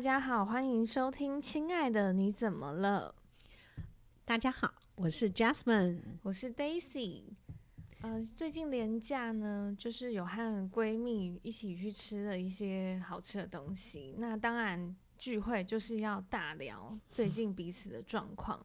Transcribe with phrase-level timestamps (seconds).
[0.00, 3.14] 大家好，欢迎收听《亲爱的你怎么了》。
[4.24, 7.24] 大家好，我是 Jasmine，我是 Daisy。
[8.00, 14.14] 呃，最近连假呢，就是有和闺蜜一起去吃了一些好吃的东西。
[14.16, 18.58] 那当然，聚会就是要大聊最近彼此的状况。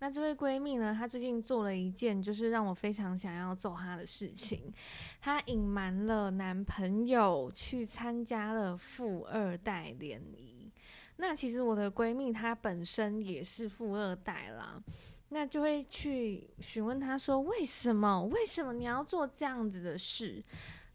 [0.00, 4.72] 那这位闺蜜呢，她最近做了一件就是让我非常想要揍她的事情。
[5.20, 10.49] 她隐瞒了男朋友去参加了富二代联谊。
[11.20, 14.82] 那其实我的闺蜜她本身也是富二代啦。
[15.28, 18.24] 那就会去询问她说：“为什么？
[18.24, 20.42] 为什么你要做这样子的事？”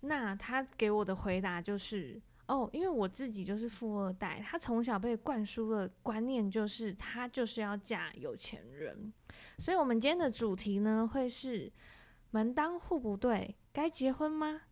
[0.02, 9.14] 那她给我的回答就是：“哦，因为我自己就是富二代，她从小被灌输的观念就是她就是要嫁有钱人。”
[9.58, 11.71] 所以，我们今天的主题呢，会是
[12.32, 14.64] 门当户不对，该结婚吗？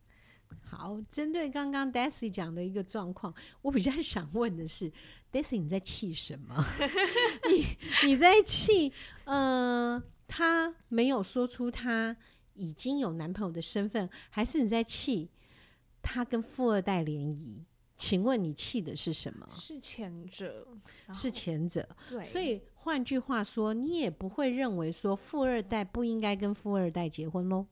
[0.61, 4.91] 好，针对刚刚 Daisy 讲的一个状况，我比较想问的是
[5.31, 6.55] ，Daisy 你在气什么？
[7.49, 8.91] 你你在气？
[9.25, 12.15] 呃，她没有说出她
[12.53, 15.29] 已经有男朋友的身份，还是你在气
[16.01, 17.63] 他跟富二代联谊？
[17.95, 19.47] 请问你气的是什么？
[19.49, 20.67] 是前者，
[21.13, 21.87] 是前者。
[22.09, 27.67] 对，所以换句话说，你也不会认为说富二代不应该跟富二代结婚喽？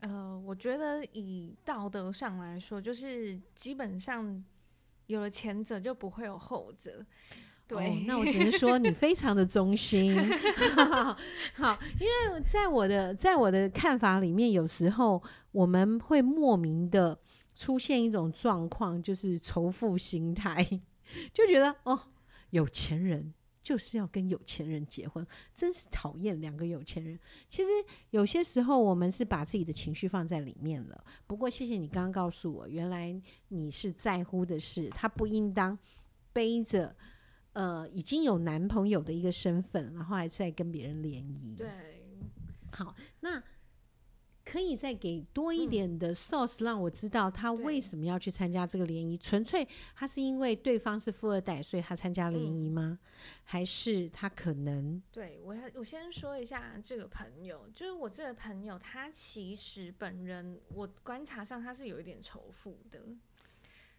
[0.00, 4.44] 呃，我觉得以道德上来说，就是基本上
[5.06, 7.04] 有了前者就不会有后者。
[7.68, 10.12] 对，哦、那我只能说你非常的忠心。
[11.54, 17.16] 好，因为在我的在我的看法里面，有时候我们会莫名的
[17.54, 20.66] 出现一种状况，就是仇富心态，
[21.32, 22.08] 就觉得哦，
[22.50, 23.32] 有钱人
[23.70, 27.16] 就是要跟有钱人结婚，真是讨厌两个有钱人。
[27.48, 27.70] 其实
[28.10, 31.04] 有些时候我们是把自己的情绪放在里面了。
[31.24, 35.78] 不过谢谢你刚刚告诉我，原来你是在乎的是他不应当
[36.32, 36.96] 背着。
[37.52, 41.54] 呃，已经有男朋友的一个身份，然后还在跟别人联谊。
[41.56, 41.68] 对，
[42.72, 43.40] 好，那
[44.50, 49.16] 可以再给多一点的 source，让我知道他为什么要去参加这个联谊？
[49.16, 52.98] 纯粹他是因为对方是富二代，所以他参加联谊吗？
[53.00, 53.08] 嗯、
[53.44, 55.00] 还是他可能？
[55.12, 62.98] 对，我我先说一下这个朋友，就是我这个朋友，他其实本人我观察上他是有一点仇富的，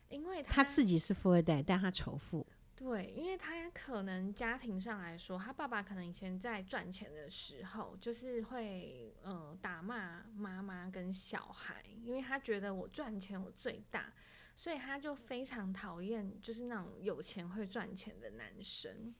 [0.10, 2.46] 因为他，他自己是富二代，但他仇富。
[2.84, 14.12] 对，因为他可能家庭上来说，他爸爸可能以前在赚钱的时候，就是会呃打骂妈妈跟小孩，因为他觉得我赚钱我最大，
[14.56, 19.14] 所以他就非常讨厌就是那种有钱会赚钱的男生。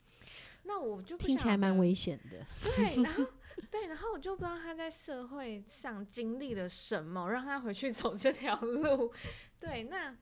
[0.64, 2.44] 那我就听起来蛮危险的。
[2.76, 3.26] 对，然后
[3.70, 9.14] 对，然后我就不知道他在社会上经历了什么，让他回去走这条路。
[9.60, 10.18] 对，那。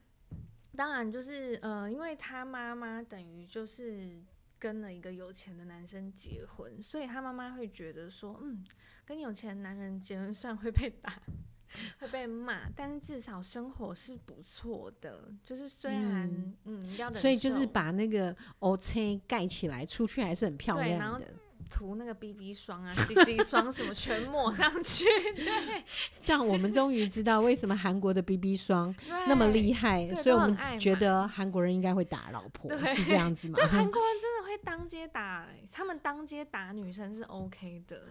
[0.80, 4.18] 当然，就是呃，因为他妈妈等于就是
[4.58, 8.64] 跟了一个有钱的男生结婚，所以他妈妈会觉得说，嗯，
[9.04, 11.22] 跟有钱男人结婚算会被打，
[12.00, 15.30] 会被骂，但是至少生活是不错的。
[15.44, 21.28] 就是虽然嗯，嗯，要所以就是把那个欧车盖起来，出去还是很漂亮的。
[21.70, 25.84] 涂那个 BB 霜啊，CC 霜什么全抹上去，对，
[26.22, 28.94] 这样我们终于知道为什么韩国的 BB 霜
[29.28, 33.56] 那么厉害，所以我们觉得韩国人应该会打老婆，是这样子吗？
[33.56, 38.02] 对，韩国人真的会当街打，他们当街打女生是 OK 的。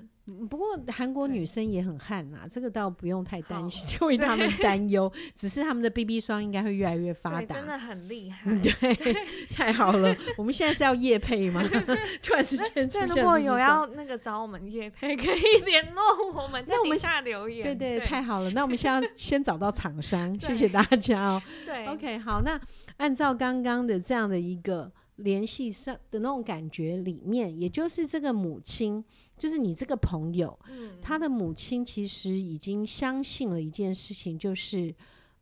[0.50, 5.10] 不过韩国女生也很悍呐，这个倒不用太担心，为他们担忧。
[5.34, 8.50] 只是他们的 BB 霜应该会越来越发达，真的很厉害。
[8.60, 8.72] 对，
[9.54, 10.14] 太好了。
[10.36, 11.62] 我们现在是要夜配吗？
[12.22, 13.38] 突然之间出现。
[13.38, 16.02] 有要那个找我们夜配，可以联络
[16.34, 17.62] 我们，在底下留言。
[17.62, 18.50] 对对，对，太好了。
[18.50, 21.42] 那我们现在先找到厂商，谢谢大家哦。
[21.64, 22.42] 对，OK，好。
[22.42, 22.60] 那
[22.96, 29.04] 按照刚刚的这样的一个联系上的那种感觉里面，也就是这个母亲，
[29.36, 34.94] 就是你这个朋友，嗯，他的母亲其实已经相信了一件事情，就是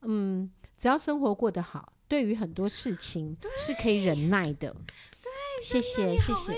[0.02, 4.74] 嗯，只要生活过得好，对于很多事情是可以忍耐的。
[5.62, 6.52] 谢谢谢谢，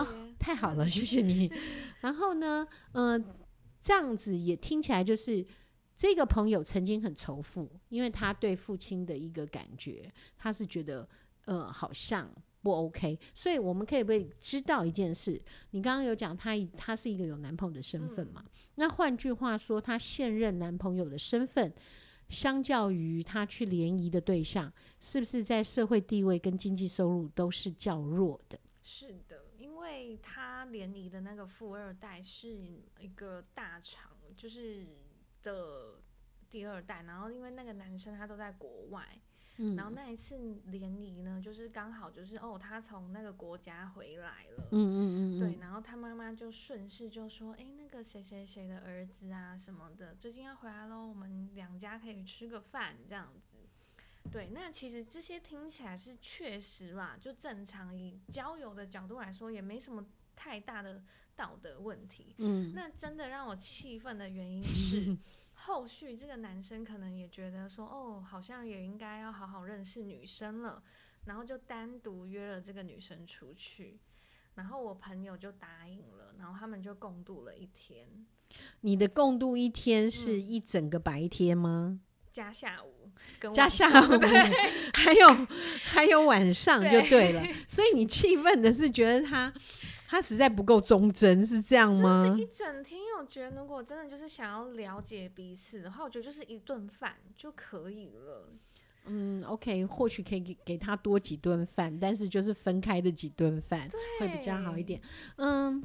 [0.00, 0.06] 哦，
[0.38, 1.52] 太好了， 谢谢你。
[2.00, 3.34] 然后呢，嗯、呃，
[3.80, 5.46] 这样子也听起来就是
[5.94, 11.06] 这个朋友曾经很仇富，因为他对父亲的一个感觉，他是觉得
[11.44, 12.30] 呃好像
[12.62, 13.18] 不 OK。
[13.34, 15.40] 所以我们可以被知道一件事？
[15.70, 18.42] 你刚刚有讲他他是一个有男朋友的身份嘛？
[18.44, 21.72] 嗯、那换句话说，他现任男朋友的身份。
[22.28, 24.70] 相较于他去联谊的对象，
[25.00, 28.60] 是不是在社会地位跟经济收入都是较弱的？
[28.82, 34.86] 是的，因为他联谊的那个富二代是一个大厂，就是
[35.42, 36.02] 的
[36.50, 37.02] 第二代。
[37.04, 39.18] 然后因为那个男生他都在国外，
[39.58, 53.56] 嗯，然后那一次联谊呢，就是刚好就是哦，他从那个国家回来了，嗯嗯嗯，对，然后他妈妈就顺势就说，哎，那个谁谁谁的儿子啊什么的，最近要回来喽，我们两家可以吃个饭这样子。
[54.30, 60.04] 对，那其实这些听起来是确实啦，就正常以交友的角度来说，也没什么
[60.36, 61.02] 太大的
[61.34, 62.34] 道德问题。
[62.36, 65.16] 嗯，那真的让我气愤的原因 是，
[65.60, 70.82] 后续这个男生可能也觉得说，哦，好像也应该要好好认识女生了，
[71.24, 73.98] 然后就单独约了这个女生出去，
[74.54, 78.06] 然后我朋友就答应了，然后他们就共度了一天。
[78.80, 82.00] 你的共度一天是一整个白天吗？
[82.30, 82.94] 加下午。
[83.52, 84.20] 加下午，
[84.94, 85.46] 还有
[85.82, 89.52] 还有晚上就对了，对，所以你气愤的是觉得他
[90.10, 92.34] 他实在不够忠贞，是这样吗？
[92.34, 98.48] 是一整天，我觉得如果真的就是想要了解彼此的话，我觉得就是一顿饭就可以了。
[99.04, 103.86] 嗯，OK，或许可以给给他多几顿饭，但是就是分开的几顿饭
[104.18, 104.98] 会比较好一点。
[105.36, 105.84] 嗯，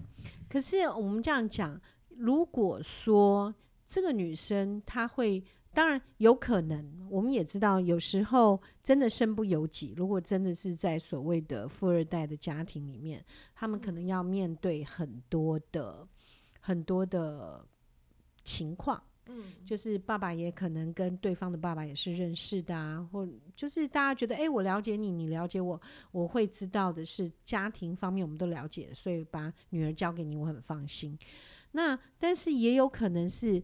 [0.50, 3.54] 可是我们这样讲，如果说
[3.86, 5.44] 这个女生她会。
[5.74, 9.94] 当然有可能，我们也知道，有时候真的身不由己。
[9.98, 13.26] 如果真的是在所谓的富二代的家庭里面，
[13.56, 16.08] 他们可能要面对很多的
[16.60, 17.66] 很多的
[18.44, 19.02] 情况。
[19.26, 25.82] 嗯，就是爸爸也可能跟对方的爸爸也是认识的啊，或就是大家觉得，哎，我了解你，你了解我，
[26.12, 31.18] 我会知道的是家庭方面我们都了解，所以把女儿交给你，我很放心。
[31.72, 33.64] 那但是也有可能是。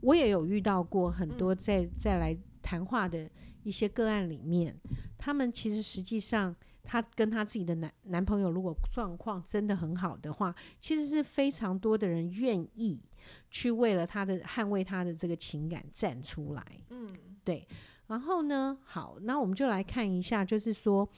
[0.00, 3.30] 我也有遇到过很多在在来谈话的
[3.62, 4.74] 一些个案里面，
[5.18, 13.02] 他们其实实际上，他跟他自己的男男朋友如果状况真的很好的话，其实是非常多的人愿意
[13.50, 16.64] 去为了他的捍卫他的这个情感站出来。
[16.88, 17.08] 嗯，
[17.44, 17.66] 对。
[18.06, 21.08] 然后呢，好，那我们就来看一下，就是说，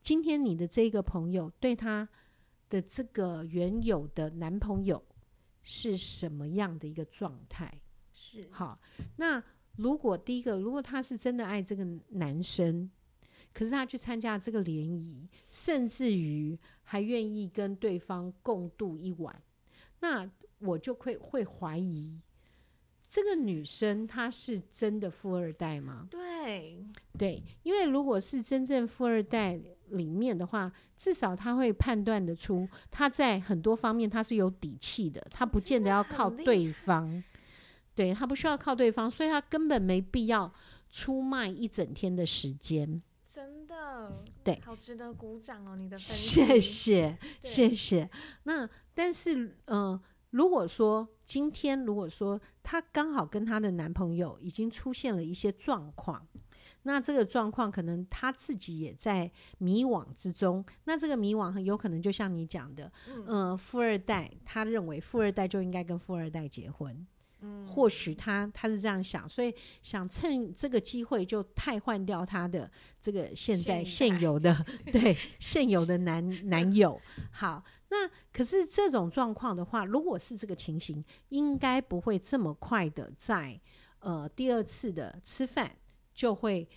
[0.00, 2.08] 今天你的这个朋友对他
[2.70, 5.04] 的这个原有的男朋友
[5.62, 7.81] 是什么样的一个状态？
[8.32, 8.78] 是好，
[9.16, 9.42] 那
[9.76, 12.90] 如果第一个，如果他是真的爱这个男生，
[13.52, 19.42] 可是他去参加这个联谊，甚至于还愿意跟对方共度一晚，
[20.00, 20.30] 那
[20.60, 22.18] 我就会会怀疑
[23.06, 26.08] 这个女生她是真的富二代吗？
[26.10, 26.82] 对
[27.18, 37.22] 对，因为如果是真正富二代里面的话，至少他会判断得出他在很多方面他是有底气的，他不见得要靠对方。
[37.94, 40.52] 对，他不需要靠对方，所以他根本没必要
[40.90, 43.02] 出卖一整天的时间。
[43.24, 45.74] 真的，对，好值得鼓掌哦！
[45.74, 48.10] 你的分析，谢谢，谢谢。
[48.42, 49.34] 那但是，
[49.64, 56.28] 嗯、呃，如果说今天，如果说她刚好跟她的男朋友已经出现了一些状况，
[56.82, 60.62] 那这个状况可能她自己也在迷惘之中。
[60.84, 67.06] 那这个迷惘很有可能就像你讲的，嗯、呃，富二代，他认为富二代就应该跟富二代结婚。
[67.66, 77.00] 或许他他是这样想，所以想趁这个机会就汰换掉他的这个现在现有的 对现有的男男友。
[77.30, 83.60] 好，那可是这种状况的话，如果是这个情形，应该不会这么快的在
[84.00, 85.70] 呃第二次的吃饭
[86.14, 86.68] 就会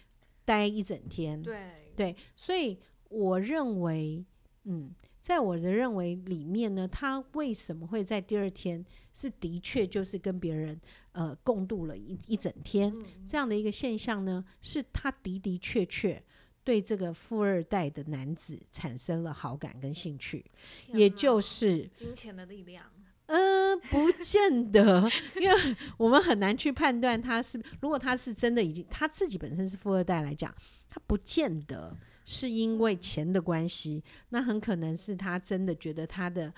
[0.44, 1.42] 待一整天。
[1.42, 2.80] 对对，所以
[3.10, 4.26] 我认为，
[4.64, 4.94] 嗯。
[5.26, 10.80] 在我的认为里面呢，他为什么会在第二天是的确就是跟别人
[11.14, 12.94] 呃共度了一一整天
[13.28, 14.46] 这样的一个现象呢？
[14.62, 16.22] 是他的的确确
[16.64, 20.46] 对这个富二代的男子产生了好感跟兴趣，
[20.90, 22.86] 也就是金钱的力量。
[23.26, 25.10] 嗯、呃，不见得，
[25.42, 30.54] 因为我们很难去判断他是，如果他是真的已经他自己本身是富二代来讲，
[30.88, 31.98] 他不见得。
[32.26, 36.54] 是因为钱的关系，那很可能是她真的觉得她的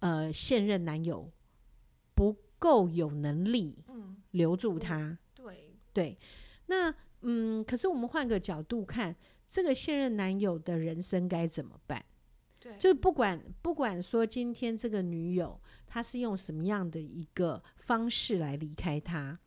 [0.00, 1.32] 呃现任男友
[2.14, 3.78] 不够有能力
[4.32, 4.96] 留住她。
[4.98, 6.18] 嗯、对对，
[6.66, 9.16] 那嗯，可是我们换个角度看，
[9.48, 12.04] 这个现任男友的人生该怎么办？
[12.60, 19.38] 对，就不管不管说今天这个女友她是用什么样的一个方式来离开他。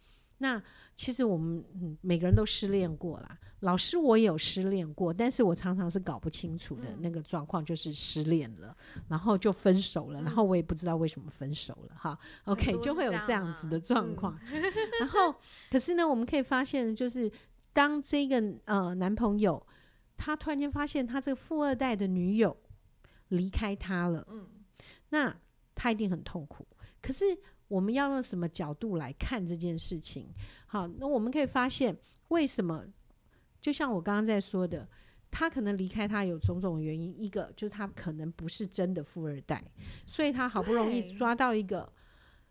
[0.41, 0.61] 那
[0.95, 8.75] 其实我们嗯每个人都失恋过啦，老师我也有失恋过，但是我常常是搞不清楚的那个状况，就是失恋了，
[9.07, 12.17] 然后就分手了，然后我也不知道为什么分手了哈。
[12.45, 14.35] OK，就会有这样子的状况。
[14.99, 15.33] 然后
[15.69, 17.31] 可是呢，我们可以发现，就是
[17.71, 19.63] 当这个呃男朋友
[20.17, 22.57] 他突然间发现他这个富二代的女友
[23.27, 24.47] 离开他了，嗯，
[25.09, 25.35] 那
[25.75, 26.67] 他一定很痛苦。
[26.99, 27.37] 可是。
[27.71, 30.27] 我们要用什么角度来看这件事情？
[30.67, 31.97] 好，那我们可以发现，
[32.27, 32.83] 为什么
[33.61, 34.85] 就像我刚刚在说的，
[35.31, 39.63] 他可能离开他有种种原因，一个就是他可能不是真的富二代，
[40.05, 41.89] 所以他好不容易抓到一个。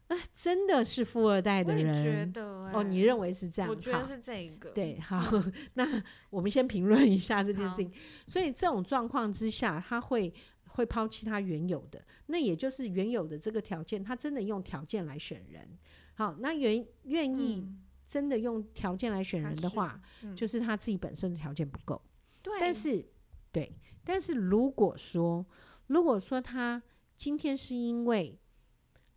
[0.08, 3.70] 啊，真的是富二代的人，觉得欸、哦，你认为是这样？
[3.70, 4.70] 我觉得是这个。
[4.70, 5.22] 对，好，
[5.74, 7.92] 那我们先评论一下这件事情。
[8.26, 10.34] 所以这种状况之下，他会
[10.70, 15.78] 会抛弃他原有的，那也就是原有的这个条件，他真的用条件来选人。
[16.14, 17.66] 好，那愿愿意
[18.06, 22.00] 真的用条件来选人的话，嗯、就是他自己本身的条件不够。
[22.42, 23.04] 对，但是
[23.52, 23.70] 对，
[24.04, 25.44] 但是如果说
[25.88, 26.82] 如果说他
[27.16, 28.38] 今天是因为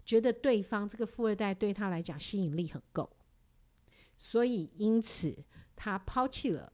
[0.03, 3.09] 觉得对方这个富二代对他来讲吸引力很够，
[4.17, 5.45] 所以因此
[5.75, 6.72] 他抛弃了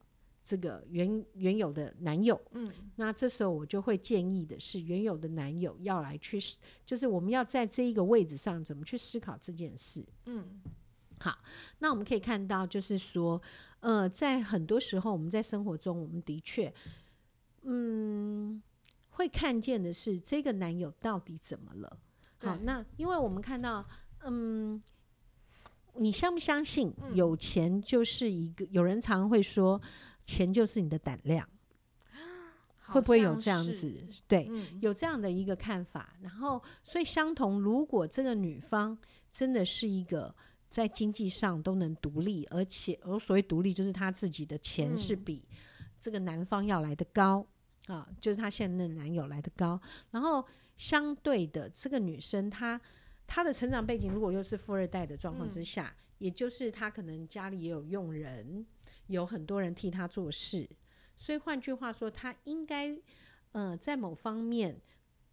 [0.50, 2.42] 这个原原有的男友。
[2.54, 6.40] 嗯，那这时候我就会建议的是，原有的男友要来去，
[6.84, 10.04] 就是我们要在这一个位置上怎么去思考这件事。
[10.26, 10.60] 嗯，
[11.20, 11.38] 好，
[11.78, 13.40] 那我们可以看到，就是说，
[13.82, 16.74] 呃，在很多时候我们在生活中，我们的确，
[17.62, 18.60] 嗯，
[19.12, 22.00] 会看见的是这个男友到底怎么了。
[22.40, 23.86] 好，那因为我们看到，
[24.24, 24.82] 嗯，
[25.96, 28.64] 你相不相信有钱就是一个？
[28.66, 29.80] 嗯、有人常会说，
[30.30, 31.48] 钱就是你的胆量，
[32.86, 34.08] 会不会有这样子？
[34.28, 36.16] 对，嗯、有这样的一个看法。
[36.22, 38.98] 然后，所以相同，如果这个女方
[39.32, 40.36] 真的是一个
[40.70, 45.44] 在经济上都能独立，而且而所谓独立，就是她自己的钱是比
[46.00, 47.46] 这个男方要来的高、
[47.88, 49.80] 嗯、啊，就是她现任男友来的高，
[50.12, 50.46] 然后。
[50.80, 52.80] 相对的，这个女生她
[53.28, 58.66] 她的成长背景，如果又是富二代的状况之下，嗯、也就是她可能家里也有佣人，
[59.10, 60.68] 有很多人替她做事，
[61.18, 62.98] 所以换句话说，她应该
[63.52, 64.82] 呃在某方面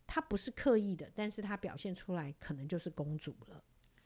[0.07, 3.63] 她不是刻意的，但是她表现出来可能就是公主了。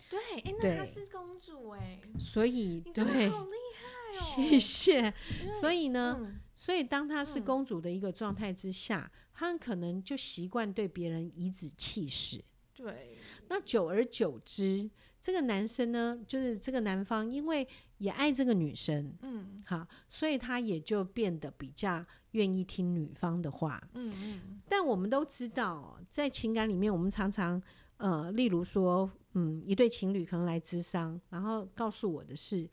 [0.08, 5.14] 对，哎，那她是公主哎，所以对，好厉害哦，谢谢。
[5.52, 9.10] 所以呢，嗯、所以当她是公主的一个状态之下。
[9.14, 13.16] 嗯他可能就习惯对别人颐指气使，对。
[13.48, 17.66] 那久而久之，这个男生呢，就是这个男方，因为
[17.98, 24.62] 也爱这个女生，嗯，好，所以他也就变得比较愿意听女方的话，嗯嗯。
[24.68, 27.62] 但我们都知道，在情感里面，我们常常，
[27.98, 32.68] 呃，例如说，嗯，一对情侣可能来咨商，然后告诉我的是，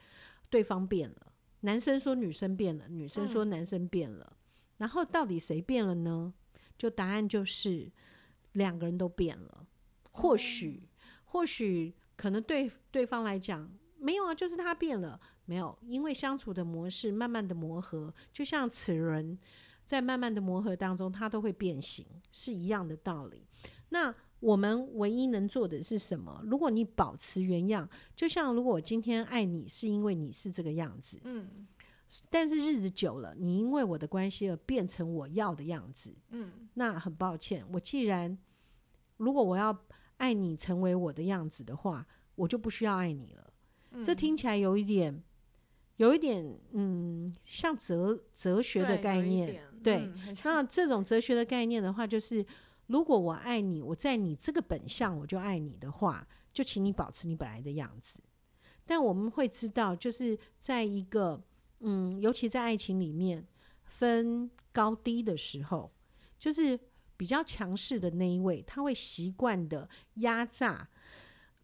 [0.49, 4.39] 对方变了，男生说女生变了，女生说男生变了，嗯，
[4.77, 6.33] 然后到底谁变了呢？
[6.77, 7.91] 就答案就是
[8.53, 9.65] 两个人都变了，
[10.11, 10.87] 或许
[11.25, 19.37] 或许可能对对方来讲没有啊，就是他变了，没有，因为相处的模式慢慢的磨合，就像齿轮
[19.85, 23.45] 在慢慢的磨合当中，它都会变形，是一样的道理。
[23.89, 26.43] 那我们唯一能做的是什么？
[26.45, 31.67] 如果你保持原样，就像如果我今天爱你是因为你是这个样子，嗯。
[32.29, 38.37] 但是日子久了，你因为我的关系而变成我要的样子，嗯，那很抱歉，我既然
[39.17, 39.77] 如果我要
[40.17, 42.05] 爱你成为我的样子的话，
[42.35, 43.53] 我就不需要爱你了。
[43.91, 45.23] 嗯，这听起来有一点，
[45.95, 52.45] 有一点，嗯，像哲哲学的概念，对，嗯，那这种哲学的概念的话，就是
[52.87, 58.19] 如果我爱你，我在你这个本相我就爱你的话，就请你保持你本来的样子。
[58.85, 61.41] 但我们会知道，就是在一个。
[61.81, 63.45] 嗯，尤其在爱情里面
[63.83, 65.91] 分高低的时候，
[66.39, 66.79] 就是
[67.17, 70.87] 比较强势的那一位，他会习惯的压榨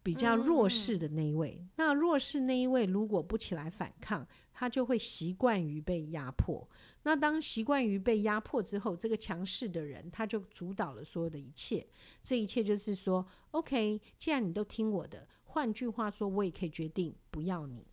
[0.02, 1.56] 比较弱势的那一位。
[1.60, 6.68] 嗯、那弱势那一位如果不起来反抗，他就会习惯于被压迫。
[7.04, 11.86] 那当习惯于被压迫之后，这个强势的人他就主导了所有的一切。
[12.22, 17.86] 这一切就是说，OK，既然你都听我的，换句话说，我也可以决定不要你。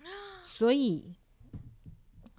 [0.42, 1.14] 所以。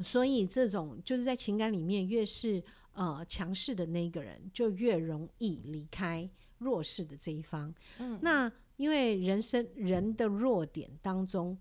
[0.02, 2.62] 所以，这种就是在情感里面，越是
[2.93, 7.73] 呃强势的那个人，就越容易离开弱势的这一方。
[8.00, 11.57] 嗯，那因为人生人的弱点当中，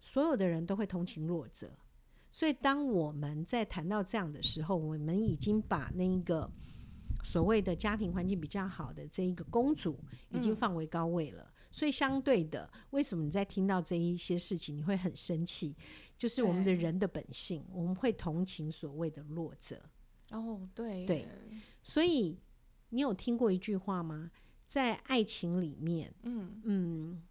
[0.00, 1.70] 所有的人都会同情弱者，
[2.30, 6.50] 所以当我们在谈到这样的时候，我们已经把那一个
[7.22, 9.98] 所谓的家庭环境比较好的这一个公主，
[10.30, 11.42] 已经放为高位了。
[11.44, 15.74] 嗯所以相对的，为什么你在听到这一些事情，你会很生气？
[16.16, 19.82] 就是我们的人的本性，我们会同情所谓的弱者。
[20.30, 21.26] 哦，对对。
[21.82, 22.38] 所以
[22.90, 24.30] 你有听过一句话吗？
[24.66, 27.22] 在爱情里面，嗯嗯，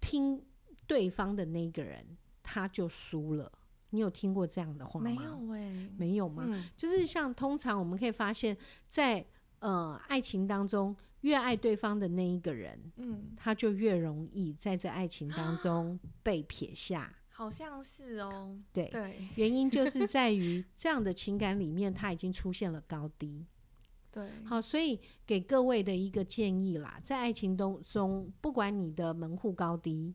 [0.00, 0.42] 听
[0.86, 3.50] 对方的那个人他就输了。
[3.90, 5.10] 你有听过这样的话吗？
[5.10, 6.44] 没有欸，没有吗？
[6.46, 8.56] 嗯，就是像通常我们可以发现，
[8.88, 9.24] 在
[9.58, 10.96] 呃爱情当中。
[11.24, 18.56] 越爱对方的那一个人，嗯，他就越容易在这爱情当中被撇下，好像是哦。
[18.72, 23.44] 对对，原因就是在于这样的情感里面，它已经出现了高低。
[24.12, 30.14] 对，好，所以给各位的一个建议啦，在爱情当中，不管你的门户高低，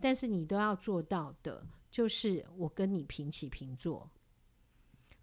[0.00, 4.10] 但是你都要做到的，就是我跟你平起平坐。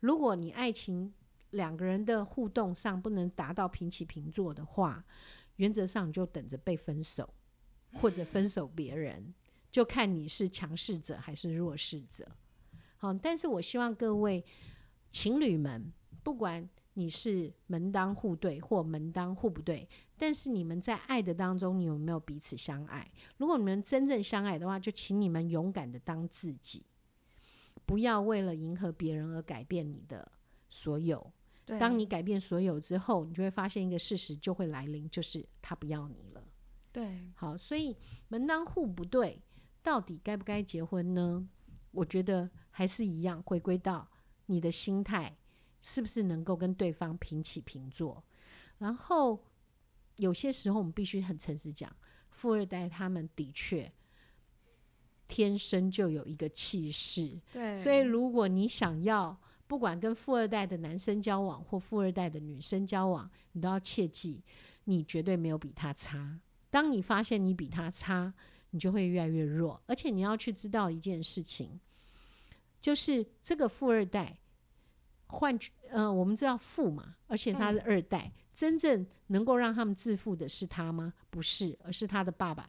[0.01, 1.11] 如果你爱情
[1.49, 5.03] 两个人的互动上不能达到平起平坐的话，
[5.55, 7.33] 原则上你就等着被分手，
[7.95, 9.33] 或者分手别人，
[9.71, 12.27] 就看你是强势者还是弱势者。
[12.97, 14.43] 好，但是我希望各位
[15.09, 15.91] 情侣们，
[16.23, 16.69] 不管。
[16.93, 23.09] 你是门当户对或门当户不对，但是你们在爱的当中，你有没有彼此相爱？
[23.37, 26.83] 如果你们真正相爱的话，就请你们勇敢的当自己，
[27.85, 30.29] 不要为了迎合别人而改变你的
[30.69, 31.31] 所有。
[31.79, 36.43] 当你改变所有之后，你就会发现一个事实就会来临，就是他不要你了。
[36.91, 37.95] 对，好，所以
[38.27, 39.41] 门当户不对，
[39.81, 41.47] 到底该不该结婚呢？
[41.91, 44.09] 我觉得还是一样，回归到
[44.45, 45.35] 你的心态。
[45.81, 48.21] 是不是能够跟对方平起平坐？
[48.79, 49.41] 然后
[50.17, 51.89] 有些时候我们必须很诚实讲，
[52.31, 53.89] 富二代他们的确
[55.29, 57.39] 天生就有一个气势。
[57.53, 64.43] 对，所以如果你想要不管跟富二代的男生交往或富二代的女生交往，你都要切记，
[64.83, 66.41] 你绝对没有比他差。
[66.69, 68.33] 当你发现你比他差，
[68.71, 69.81] 你就会越来越弱。
[69.85, 71.79] 而且你要去知道一件事情，
[72.79, 74.37] 就是这个富二代。
[75.31, 81.13] 换句，呃，我们知道富嘛，而且他是二代，嗯、真正能够让他们致富的是他吗？
[81.29, 82.67] 不是，而是他的爸爸、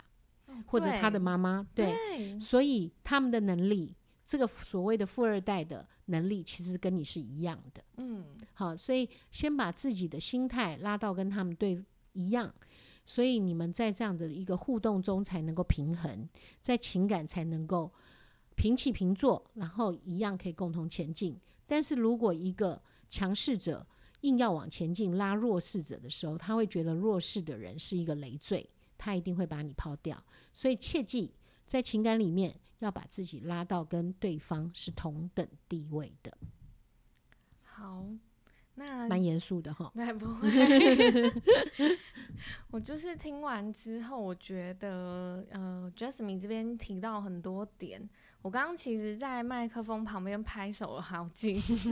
[0.48, 1.66] 嗯、或者他的妈妈。
[1.74, 7.82] 对，对，所以他们的能力，这个所谓的富二代的能力，其实跟你是一样的。
[7.96, 12.54] 嗯，好，所以先把自己的心态拉到跟他们对一样，
[13.10, 16.28] 所以你们在这样的一个互动中才能够平衡，
[16.60, 17.92] 在情感才能够
[18.54, 21.36] 平起平坐，然后一样可以共同前进。
[21.66, 23.84] 但是如果一个强势者
[24.20, 28.64] 硬要往前进，拉弱势者的时候，他会觉得弱势的人是一个累赘，
[28.96, 30.22] 他一定会把你抛掉。
[30.54, 31.34] 所以切记，
[31.66, 36.38] 在情感里面要把自己拉到跟对方是同等地位的。
[37.64, 38.06] 好，
[38.80, 39.90] 那蛮严肃的哈。
[39.94, 40.48] 那不会。
[42.70, 48.08] 我就是听完之后，我觉得呃，Jasmine 这边提到很多点。
[48.42, 51.90] 我刚刚其实，在麦克风旁边拍手了好几次，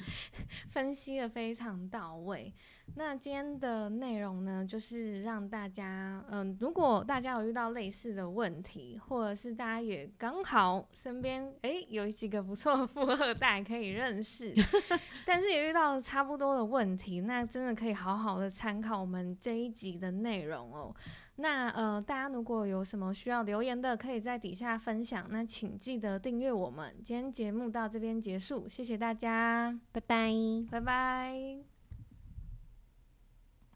[0.70, 2.52] 分析的非常到位。
[2.94, 14.52] 那今天的内容呢，就是让大家，嗯、呃，如果大家有遇到类似的问题，或者是大家也刚好身边，诶、欸，有几个不错的富二代可以认识，
[15.24, 20.94] 但是也遇到差不多的问题，那真的可以好好的参考我们这一集的内容哦。
[21.36, 25.26] 那呃，大家如果有什么需要留言的，可以在底下分享。
[25.30, 26.94] 那请记得订阅我们。
[27.02, 30.32] 今天节目到这边结束，谢谢大家，拜拜，
[30.70, 31.71] 拜拜。